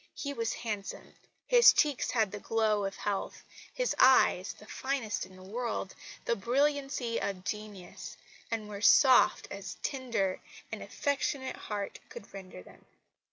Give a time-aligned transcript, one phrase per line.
[0.15, 1.13] He was handsome.
[1.45, 5.93] His cheeks had the glow of health; his eyes the finest in the world
[6.25, 8.17] the brilliancy of genius,
[8.49, 10.41] and were soft as a tender
[10.71, 12.83] and affectionate heart could render them.